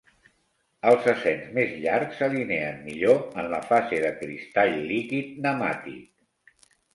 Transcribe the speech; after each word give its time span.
Els 0.91 1.03
acens 1.11 1.51
més 1.57 1.75
llargs 1.83 2.17
s'alineen 2.21 2.79
millor 2.87 3.21
en 3.43 3.51
la 3.53 3.59
fase 3.67 4.01
de 4.07 4.11
cristall 4.23 4.75
líquid 4.93 5.31
nemàtic. 5.45 6.73